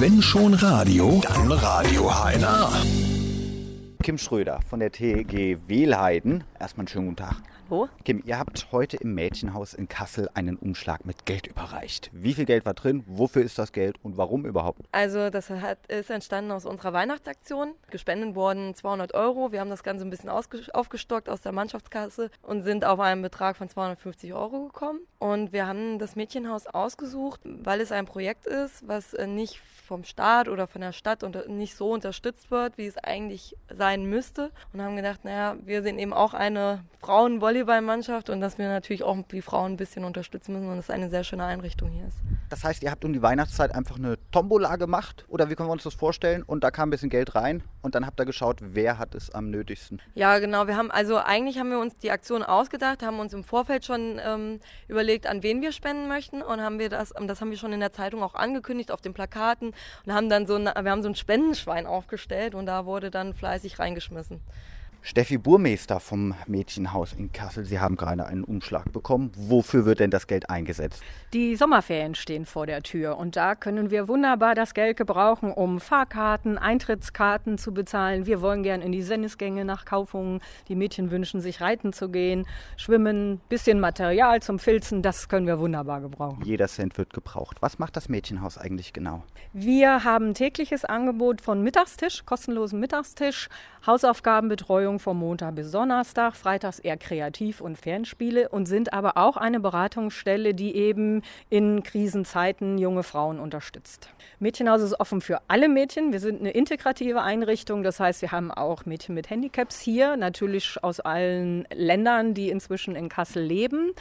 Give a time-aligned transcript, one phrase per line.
[0.00, 3.07] Wenn schon Radio, dann Radio HNA.
[4.08, 6.42] Kim Schröder von der TG Wehlheiden.
[6.58, 7.42] Erstmal einen schönen guten Tag.
[7.68, 7.90] Hallo.
[8.06, 12.08] Kim, ihr habt heute im Mädchenhaus in Kassel einen Umschlag mit Geld überreicht.
[12.14, 13.04] Wie viel Geld war drin?
[13.06, 14.80] Wofür ist das Geld und warum überhaupt?
[14.92, 17.74] Also das hat, ist entstanden aus unserer Weihnachtsaktion.
[17.90, 19.52] Gespendet wurden 200 Euro.
[19.52, 23.58] Wir haben das Ganze ein bisschen aufgestockt aus der Mannschaftskasse und sind auf einen Betrag
[23.58, 25.00] von 250 Euro gekommen.
[25.18, 30.48] Und wir haben das Mädchenhaus ausgesucht, weil es ein Projekt ist, was nicht vom Staat
[30.48, 34.50] oder von der Stadt und nicht so unterstützt wird, wie es eigentlich sein müsste.
[34.72, 39.16] Und haben gedacht, naja, wir sind eben auch eine Frauen-Volleyball-Mannschaft und dass wir natürlich auch
[39.30, 42.18] die Frauen ein bisschen unterstützen müssen und es eine sehr schöne Einrichtung hier ist.
[42.48, 45.72] Das heißt, ihr habt um die Weihnachtszeit einfach eine Tombola gemacht oder wie können wir
[45.72, 46.42] uns das vorstellen?
[46.42, 49.30] Und da kam ein bisschen Geld rein und dann habt ihr geschaut, wer hat es
[49.30, 50.00] am nötigsten?
[50.14, 50.66] Ja, genau.
[50.66, 54.20] Wir haben also eigentlich haben wir uns die Aktion ausgedacht, haben uns im Vorfeld schon
[54.24, 57.72] ähm, überlegt, an wen wir spenden möchten und haben wir das, das haben wir schon
[57.72, 59.74] in der Zeitung auch angekündigt auf den Plakaten
[60.06, 63.34] und haben dann so ein, wir haben so ein Spendenschwein aufgestellt und da wurde dann
[63.34, 64.40] fleißig reingeschmissen.
[65.00, 69.30] Steffi Burmeister vom Mädchenhaus in Kassel, Sie haben gerade einen Umschlag bekommen.
[69.36, 71.02] Wofür wird denn das Geld eingesetzt?
[71.32, 75.80] Die Sommerferien stehen vor der Tür und da können wir wunderbar das Geld gebrauchen, um
[75.80, 78.26] Fahrkarten, Eintrittskarten zu bezahlen.
[78.26, 80.40] Wir wollen gern in die Sennisgänge nach Kaufungen.
[80.68, 82.46] Die Mädchen wünschen sich reiten zu gehen,
[82.76, 85.02] schwimmen, bisschen Material zum Filzen.
[85.02, 86.42] Das können wir wunderbar gebrauchen.
[86.44, 87.58] Jeder Cent wird gebraucht.
[87.60, 89.22] Was macht das Mädchenhaus eigentlich genau?
[89.52, 93.48] Wir haben tägliches Angebot von Mittagstisch, kostenlosen Mittagstisch,
[93.86, 99.36] Hausaufgabenbetreuung Betreuung vom Montag bis Donnerstag, freitags eher Kreativ- und Fernspiele und sind aber auch
[99.36, 104.08] eine Beratungsstelle, die eben in Krisenzeiten junge Frauen unterstützt.
[104.38, 106.12] Mädchenhaus ist offen für alle Mädchen.
[106.12, 110.82] Wir sind eine integrative Einrichtung, das heißt, wir haben auch Mädchen mit Handicaps hier, natürlich
[110.82, 113.92] aus allen Ländern, die inzwischen in Kassel leben.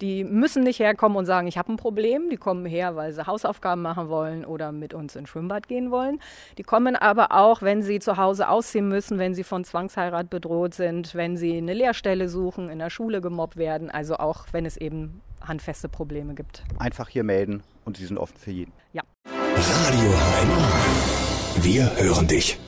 [0.00, 2.30] Die müssen nicht herkommen und sagen, ich habe ein Problem.
[2.30, 6.20] Die kommen her, weil sie Hausaufgaben machen wollen oder mit uns ins Schwimmbad gehen wollen.
[6.56, 10.74] Die kommen aber auch, wenn sie zu Hause ausziehen müssen, wenn sie von Zwangsheirat bedroht
[10.74, 14.76] sind, wenn sie eine Lehrstelle suchen, in der Schule gemobbt werden, also auch wenn es
[14.76, 16.62] eben handfeste Probleme gibt.
[16.78, 18.72] Einfach hier melden und sie sind offen für jeden.
[18.92, 19.02] Ja.
[19.24, 21.64] Radio HNA.
[21.64, 22.58] Wir hören dich.